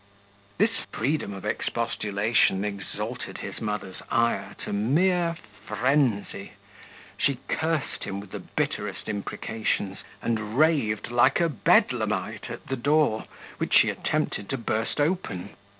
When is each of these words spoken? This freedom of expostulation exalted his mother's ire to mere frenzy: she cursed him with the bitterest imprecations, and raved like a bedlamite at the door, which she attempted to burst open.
This 0.57 0.79
freedom 0.91 1.31
of 1.31 1.45
expostulation 1.45 2.65
exalted 2.65 3.37
his 3.37 3.61
mother's 3.61 4.01
ire 4.09 4.55
to 4.65 4.73
mere 4.73 5.37
frenzy: 5.67 6.53
she 7.19 7.37
cursed 7.47 8.05
him 8.05 8.19
with 8.19 8.31
the 8.31 8.39
bitterest 8.39 9.07
imprecations, 9.07 9.99
and 10.19 10.57
raved 10.57 11.11
like 11.11 11.39
a 11.39 11.49
bedlamite 11.49 12.49
at 12.49 12.65
the 12.65 12.75
door, 12.77 13.25
which 13.59 13.75
she 13.75 13.91
attempted 13.91 14.49
to 14.49 14.57
burst 14.57 14.99
open. 14.99 15.51